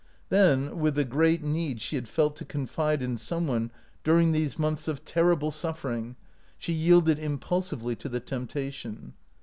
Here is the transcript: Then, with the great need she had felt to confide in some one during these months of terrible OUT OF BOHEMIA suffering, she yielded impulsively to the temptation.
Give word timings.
Then, 0.29 0.79
with 0.79 0.95
the 0.95 1.05
great 1.05 1.43
need 1.43 1.79
she 1.79 1.95
had 1.95 2.07
felt 2.07 2.35
to 2.37 2.43
confide 2.43 3.03
in 3.03 3.17
some 3.19 3.45
one 3.45 3.69
during 4.03 4.31
these 4.31 4.57
months 4.57 4.87
of 4.87 5.05
terrible 5.05 5.49
OUT 5.49 5.55
OF 5.55 5.61
BOHEMIA 5.61 5.61
suffering, 5.61 6.15
she 6.57 6.73
yielded 6.73 7.19
impulsively 7.19 7.95
to 7.97 8.09
the 8.09 8.19
temptation. 8.19 9.13